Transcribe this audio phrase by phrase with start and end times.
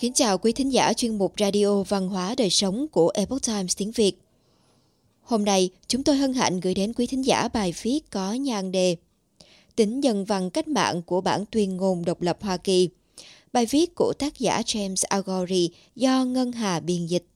[0.00, 3.76] Kính chào quý thính giả chuyên mục Radio Văn hóa Đời Sống của Epoch Times
[3.76, 4.12] tiếng Việt.
[5.22, 8.72] Hôm nay, chúng tôi hân hạnh gửi đến quý thính giả bài viết có nhan
[8.72, 8.96] đề
[9.76, 12.88] Tính nhân văn cách mạng của bản tuyên ngôn độc lập Hoa Kỳ.
[13.52, 17.26] Bài viết của tác giả James Agori do Ngân Hà biên dịch.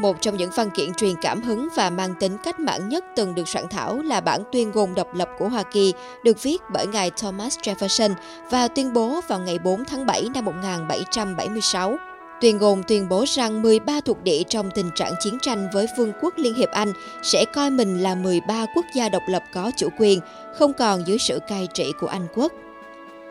[0.00, 3.34] Một trong những văn kiện truyền cảm hứng và mang tính cách mạng nhất từng
[3.34, 5.92] được soạn thảo là bản tuyên ngôn độc lập của Hoa Kỳ,
[6.24, 8.14] được viết bởi ngài Thomas Jefferson
[8.50, 11.96] và tuyên bố vào ngày 4 tháng 7 năm 1776.
[12.40, 16.12] Tuyên ngôn tuyên bố rằng 13 thuộc địa trong tình trạng chiến tranh với Vương
[16.20, 16.92] quốc Liên hiệp Anh
[17.22, 20.20] sẽ coi mình là 13 quốc gia độc lập có chủ quyền,
[20.58, 22.52] không còn dưới sự cai trị của Anh quốc.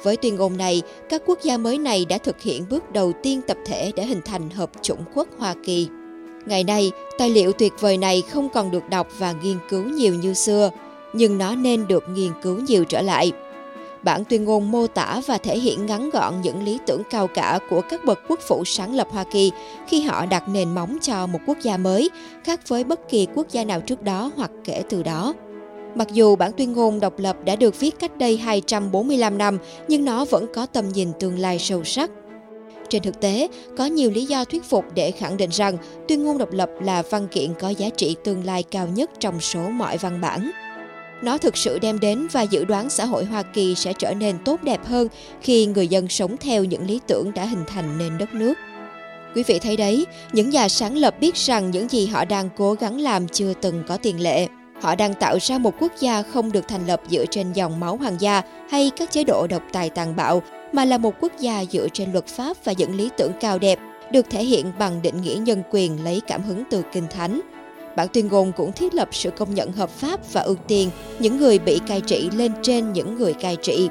[0.03, 3.41] Với tuyên ngôn này, các quốc gia mới này đã thực hiện bước đầu tiên
[3.47, 5.89] tập thể để hình thành Hợp chủng quốc Hoa Kỳ.
[6.45, 10.13] Ngày nay, tài liệu tuyệt vời này không còn được đọc và nghiên cứu nhiều
[10.13, 10.69] như xưa,
[11.13, 13.31] nhưng nó nên được nghiên cứu nhiều trở lại.
[14.03, 17.59] Bản tuyên ngôn mô tả và thể hiện ngắn gọn những lý tưởng cao cả
[17.69, 19.51] của các bậc quốc phụ sáng lập Hoa Kỳ
[19.87, 22.09] khi họ đặt nền móng cho một quốc gia mới,
[22.43, 25.33] khác với bất kỳ quốc gia nào trước đó hoặc kể từ đó.
[25.95, 30.05] Mặc dù bản tuyên ngôn độc lập đã được viết cách đây 245 năm, nhưng
[30.05, 32.11] nó vẫn có tầm nhìn tương lai sâu sắc.
[32.89, 36.37] Trên thực tế, có nhiều lý do thuyết phục để khẳng định rằng tuyên ngôn
[36.37, 39.97] độc lập là văn kiện có giá trị tương lai cao nhất trong số mọi
[39.97, 40.51] văn bản.
[41.21, 44.37] Nó thực sự đem đến và dự đoán xã hội Hoa Kỳ sẽ trở nên
[44.45, 45.07] tốt đẹp hơn
[45.41, 48.53] khi người dân sống theo những lý tưởng đã hình thành nên đất nước.
[49.35, 52.73] Quý vị thấy đấy, những nhà sáng lập biết rằng những gì họ đang cố
[52.73, 54.47] gắng làm chưa từng có tiền lệ.
[54.81, 57.97] Họ đang tạo ra một quốc gia không được thành lập dựa trên dòng máu
[57.97, 60.41] hoàng gia hay các chế độ độc tài tàn bạo,
[60.73, 63.79] mà là một quốc gia dựa trên luật pháp và những lý tưởng cao đẹp,
[64.11, 67.41] được thể hiện bằng định nghĩa nhân quyền lấy cảm hứng từ Kinh Thánh.
[67.95, 71.37] Bản tuyên ngôn cũng thiết lập sự công nhận hợp pháp và ưu tiên những
[71.37, 73.89] người bị cai trị lên trên những người cai trị.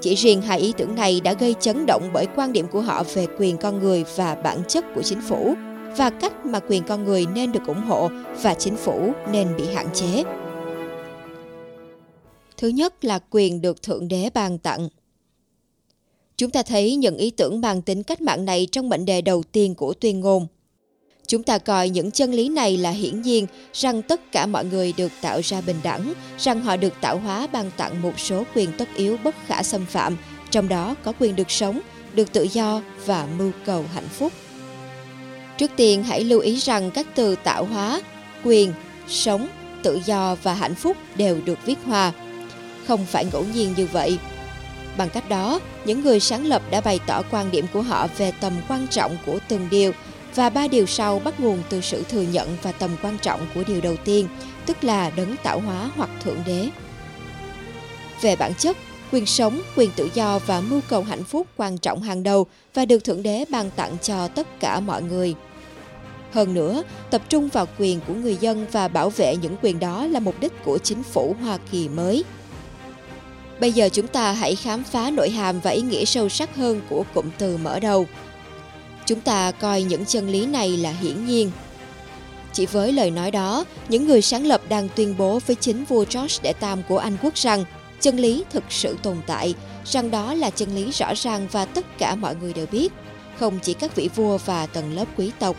[0.00, 3.04] Chỉ riêng hai ý tưởng này đã gây chấn động bởi quan điểm của họ
[3.14, 5.54] về quyền con người và bản chất của chính phủ
[5.96, 8.08] và cách mà quyền con người nên được ủng hộ
[8.42, 10.24] và chính phủ nên bị hạn chế.
[12.56, 14.88] Thứ nhất là quyền được Thượng Đế ban tặng.
[16.42, 19.42] Chúng ta thấy những ý tưởng mang tính cách mạng này trong mệnh đề đầu
[19.52, 20.46] tiên của tuyên ngôn.
[21.26, 24.92] Chúng ta coi những chân lý này là hiển nhiên rằng tất cả mọi người
[24.96, 28.68] được tạo ra bình đẳng, rằng họ được tạo hóa ban tặng một số quyền
[28.78, 30.16] tất yếu bất khả xâm phạm,
[30.50, 31.80] trong đó có quyền được sống,
[32.14, 34.32] được tự do và mưu cầu hạnh phúc.
[35.58, 38.02] Trước tiên hãy lưu ý rằng các từ tạo hóa,
[38.44, 38.72] quyền,
[39.08, 39.48] sống,
[39.82, 42.12] tự do và hạnh phúc đều được viết hòa.
[42.86, 44.18] Không phải ngẫu nhiên như vậy.
[44.96, 48.32] Bằng cách đó, những người sáng lập đã bày tỏ quan điểm của họ về
[48.40, 49.92] tầm quan trọng của từng điều
[50.34, 53.62] và ba điều sau bắt nguồn từ sự thừa nhận và tầm quan trọng của
[53.66, 54.28] điều đầu tiên,
[54.66, 56.68] tức là đấng tạo hóa hoặc thượng đế.
[58.20, 58.76] Về bản chất,
[59.12, 62.84] quyền sống, quyền tự do và mưu cầu hạnh phúc quan trọng hàng đầu và
[62.84, 65.34] được thượng đế ban tặng cho tất cả mọi người.
[66.32, 70.06] Hơn nữa, tập trung vào quyền của người dân và bảo vệ những quyền đó
[70.06, 72.24] là mục đích của chính phủ Hoa Kỳ mới.
[73.62, 76.80] Bây giờ chúng ta hãy khám phá nội hàm và ý nghĩa sâu sắc hơn
[76.88, 78.06] của cụm từ mở đầu.
[79.06, 81.50] Chúng ta coi những chân lý này là hiển nhiên.
[82.52, 86.04] Chỉ với lời nói đó, những người sáng lập đang tuyên bố với chính vua
[86.14, 87.64] George đệ tam của Anh quốc rằng
[88.00, 91.98] chân lý thực sự tồn tại, rằng đó là chân lý rõ ràng và tất
[91.98, 92.92] cả mọi người đều biết,
[93.38, 95.56] không chỉ các vị vua và tầng lớp quý tộc.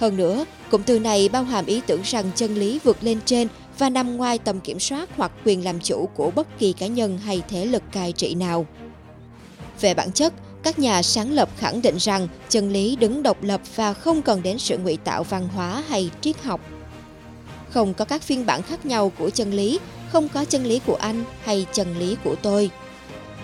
[0.00, 3.48] Hơn nữa, cụm từ này bao hàm ý tưởng rằng chân lý vượt lên trên
[3.78, 7.18] và nằm ngoài tầm kiểm soát hoặc quyền làm chủ của bất kỳ cá nhân
[7.18, 8.66] hay thế lực cai trị nào.
[9.80, 10.32] Về bản chất,
[10.62, 14.42] các nhà sáng lập khẳng định rằng chân lý đứng độc lập và không cần
[14.42, 16.60] đến sự ngụy tạo văn hóa hay triết học.
[17.70, 19.78] Không có các phiên bản khác nhau của chân lý,
[20.12, 22.70] không có chân lý của anh hay chân lý của tôi.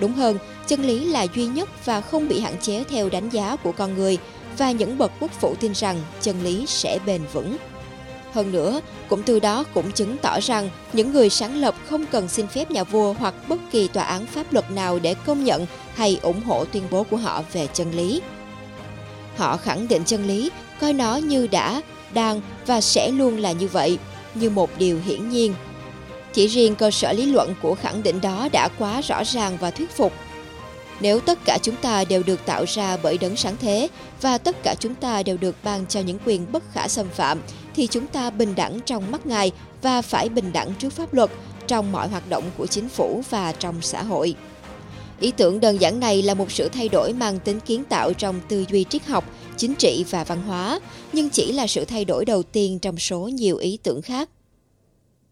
[0.00, 3.56] Đúng hơn, chân lý là duy nhất và không bị hạn chế theo đánh giá
[3.56, 4.19] của con người
[4.59, 7.56] và những bậc quốc phụ tin rằng chân lý sẽ bền vững.
[8.32, 12.28] Hơn nữa, cũng từ đó cũng chứng tỏ rằng những người sáng lập không cần
[12.28, 15.66] xin phép nhà vua hoặc bất kỳ tòa án pháp luật nào để công nhận
[15.95, 18.21] hay ủng hộ tuyên bố của họ về chân lý.
[19.36, 21.83] Họ khẳng định chân lý, coi nó như đã,
[22.15, 23.98] đang và sẽ luôn là như vậy,
[24.34, 25.54] như một điều hiển nhiên.
[26.33, 29.71] Chỉ riêng cơ sở lý luận của khẳng định đó đã quá rõ ràng và
[29.71, 30.12] thuyết phục.
[31.01, 33.89] Nếu tất cả chúng ta đều được tạo ra bởi đấng sáng thế
[34.21, 37.41] và tất cả chúng ta đều được ban cho những quyền bất khả xâm phạm,
[37.74, 39.53] thì chúng ta bình đẳng trong mắt Ngài
[39.83, 41.30] và phải bình đẳng trước pháp luật
[41.66, 44.34] trong mọi hoạt động của chính phủ và trong xã hội.
[45.21, 48.41] Ý tưởng đơn giản này là một sự thay đổi mang tính kiến tạo trong
[48.48, 49.24] tư duy triết học,
[49.57, 50.80] chính trị và văn hóa,
[51.13, 54.30] nhưng chỉ là sự thay đổi đầu tiên trong số nhiều ý tưởng khác.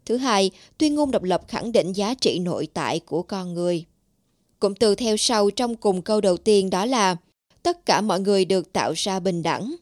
[0.05, 3.85] Thứ hai, tuyên ngôn độc lập khẳng định giá trị nội tại của con người.
[4.59, 7.15] Cụm từ theo sau trong cùng câu đầu tiên đó là
[7.63, 9.75] tất cả mọi người được tạo ra bình đẳng.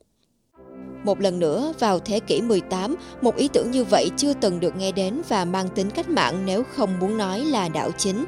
[1.03, 4.75] Một lần nữa, vào thế kỷ 18, một ý tưởng như vậy chưa từng được
[4.75, 8.25] nghe đến và mang tính cách mạng nếu không muốn nói là đạo chính.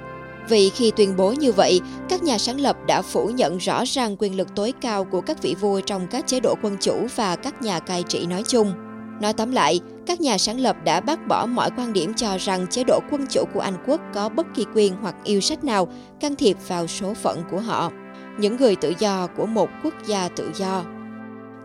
[0.50, 4.15] Vì khi tuyên bố như vậy, các nhà sáng lập đã phủ nhận rõ ràng
[4.19, 7.35] quyền lực tối cao của các vị vua trong các chế độ quân chủ và
[7.35, 8.73] các nhà cai trị nói chung.
[9.21, 12.68] Nói tóm lại, các nhà sáng lập đã bác bỏ mọi quan điểm cho rằng
[12.68, 15.88] chế độ quân chủ của Anh quốc có bất kỳ quyền hoặc yêu sách nào
[16.19, 17.91] can thiệp vào số phận của họ,
[18.39, 20.83] những người tự do của một quốc gia tự do.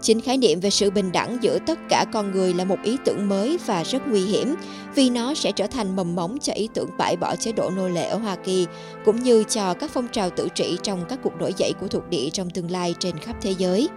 [0.01, 2.97] Chính khái niệm về sự bình đẳng giữa tất cả con người là một ý
[3.05, 4.55] tưởng mới và rất nguy hiểm
[4.95, 7.89] vì nó sẽ trở thành mầm móng cho ý tưởng bãi bỏ chế độ nô
[7.89, 8.67] lệ ở Hoa Kỳ
[9.05, 12.09] cũng như cho các phong trào tự trị trong các cuộc nổi dậy của thuộc
[12.11, 13.89] địa trong tương lai trên khắp thế giới.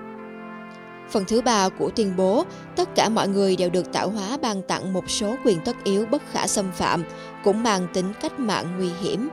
[1.10, 2.44] Phần thứ ba của tuyên bố,
[2.76, 6.06] tất cả mọi người đều được tạo hóa ban tặng một số quyền tất yếu
[6.06, 7.04] bất khả xâm phạm,
[7.44, 9.30] cũng mang tính cách mạng nguy hiểm.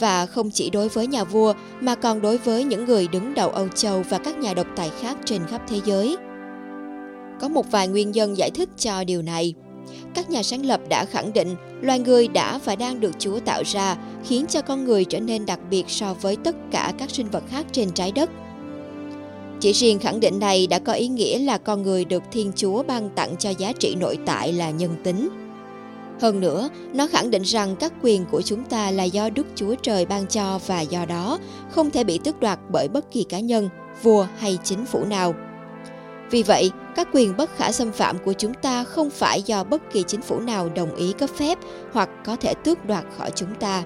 [0.00, 3.50] Và không chỉ đối với nhà vua mà còn đối với những người đứng đầu
[3.50, 6.16] Âu Châu và các nhà độc tài khác trên khắp thế giới.
[7.40, 9.54] Có một vài nguyên nhân giải thích cho điều này.
[10.14, 13.62] Các nhà sáng lập đã khẳng định loài người đã và đang được Chúa tạo
[13.66, 17.30] ra, khiến cho con người trở nên đặc biệt so với tất cả các sinh
[17.30, 18.30] vật khác trên trái đất–
[19.60, 22.82] chỉ riêng khẳng định này đã có ý nghĩa là con người được Thiên Chúa
[22.82, 25.28] ban tặng cho giá trị nội tại là nhân tính.
[26.20, 29.74] Hơn nữa, nó khẳng định rằng các quyền của chúng ta là do Đức Chúa
[29.82, 31.38] Trời ban cho và do đó
[31.70, 33.68] không thể bị tước đoạt bởi bất kỳ cá nhân,
[34.02, 35.34] vua hay chính phủ nào.
[36.30, 39.82] Vì vậy, các quyền bất khả xâm phạm của chúng ta không phải do bất
[39.92, 41.58] kỳ chính phủ nào đồng ý cấp phép
[41.92, 43.82] hoặc có thể tước đoạt khỏi chúng ta.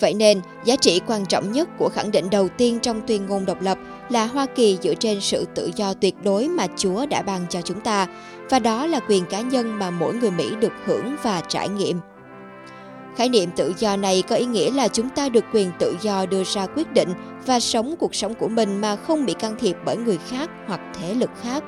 [0.00, 3.46] Vậy nên, giá trị quan trọng nhất của khẳng định đầu tiên trong tuyên ngôn
[3.46, 3.78] độc lập
[4.08, 7.60] là Hoa Kỳ dựa trên sự tự do tuyệt đối mà Chúa đã ban cho
[7.60, 8.06] chúng ta,
[8.50, 12.00] và đó là quyền cá nhân mà mỗi người Mỹ được hưởng và trải nghiệm.
[13.16, 16.26] Khái niệm tự do này có ý nghĩa là chúng ta được quyền tự do
[16.26, 17.08] đưa ra quyết định
[17.46, 20.80] và sống cuộc sống của mình mà không bị can thiệp bởi người khác hoặc
[21.00, 21.64] thế lực khác.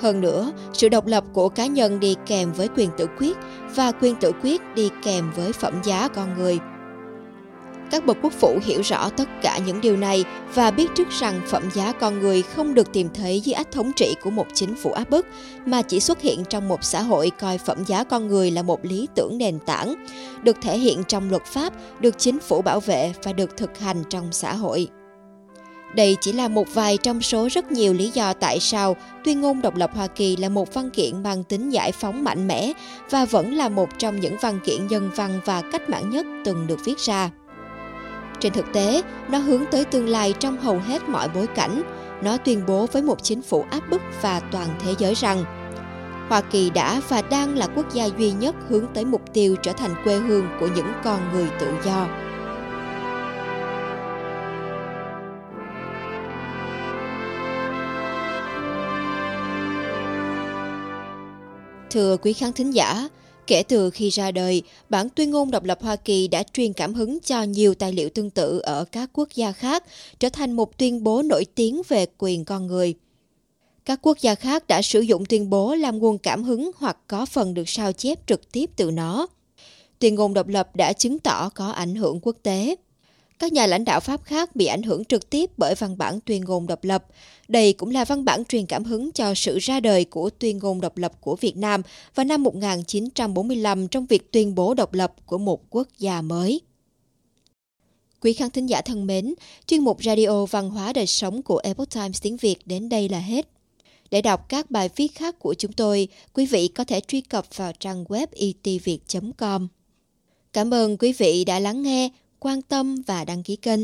[0.00, 3.36] Hơn nữa, sự độc lập của cá nhân đi kèm với quyền tự quyết
[3.74, 6.58] và quyền tự quyết đi kèm với phẩm giá con người–
[7.92, 10.24] các bậc quốc phụ hiểu rõ tất cả những điều này
[10.54, 13.92] và biết trước rằng phẩm giá con người không được tìm thấy dưới ách thống
[13.96, 15.26] trị của một chính phủ áp bức,
[15.66, 18.84] mà chỉ xuất hiện trong một xã hội coi phẩm giá con người là một
[18.84, 19.94] lý tưởng nền tảng,
[20.42, 24.02] được thể hiện trong luật pháp, được chính phủ bảo vệ và được thực hành
[24.08, 24.88] trong xã hội.
[25.94, 29.62] Đây chỉ là một vài trong số rất nhiều lý do tại sao tuyên ngôn
[29.62, 32.72] độc lập Hoa Kỳ là một văn kiện mang tính giải phóng mạnh mẽ
[33.10, 36.66] và vẫn là một trong những văn kiện nhân văn và cách mạng nhất từng
[36.66, 37.30] được viết ra.
[38.42, 41.82] Trên thực tế, nó hướng tới tương lai trong hầu hết mọi bối cảnh.
[42.22, 45.44] Nó tuyên bố với một chính phủ áp bức và toàn thế giới rằng
[46.28, 49.72] Hoa Kỳ đã và đang là quốc gia duy nhất hướng tới mục tiêu trở
[49.72, 52.08] thành quê hương của những con người tự do.
[61.90, 63.08] Thưa quý khán thính giả,
[63.46, 66.94] Kể từ khi ra đời, bản tuyên ngôn độc lập Hoa Kỳ đã truyền cảm
[66.94, 69.84] hứng cho nhiều tài liệu tương tự ở các quốc gia khác,
[70.18, 72.94] trở thành một tuyên bố nổi tiếng về quyền con người.
[73.84, 77.26] Các quốc gia khác đã sử dụng tuyên bố làm nguồn cảm hứng hoặc có
[77.26, 79.26] phần được sao chép trực tiếp từ nó.
[79.98, 82.76] Tuyên ngôn độc lập đã chứng tỏ có ảnh hưởng quốc tế.
[83.42, 86.44] Các nhà lãnh đạo Pháp khác bị ảnh hưởng trực tiếp bởi văn bản tuyên
[86.44, 87.04] ngôn độc lập.
[87.48, 90.80] Đây cũng là văn bản truyền cảm hứng cho sự ra đời của tuyên ngôn
[90.80, 91.82] độc lập của Việt Nam
[92.14, 96.60] vào năm 1945 trong việc tuyên bố độc lập của một quốc gia mới.
[98.20, 99.34] Quý khán thính giả thân mến,
[99.66, 103.18] chuyên mục Radio Văn hóa Đời Sống của Epoch Times tiếng Việt đến đây là
[103.18, 103.48] hết.
[104.10, 107.56] Để đọc các bài viết khác của chúng tôi, quý vị có thể truy cập
[107.56, 109.68] vào trang web itviet.com.
[110.52, 112.10] Cảm ơn quý vị đã lắng nghe
[112.42, 113.80] quan tâm và đăng ký kênh.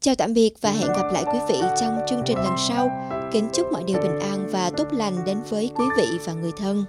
[0.00, 2.90] Chào tạm biệt và hẹn gặp lại quý vị trong chương trình lần sau.
[3.32, 6.52] Kính chúc mọi điều bình an và tốt lành đến với quý vị và người
[6.56, 6.84] thân.